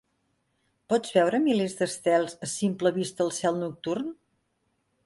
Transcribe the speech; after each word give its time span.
Pots 0.93 1.13
veure 1.17 1.41
milers 1.43 1.77
d'estels 1.83 2.35
a 2.49 2.51
simple 2.55 2.95
vista 2.99 3.27
al 3.29 3.35
cel 3.43 3.63
nocturn? 3.67 4.15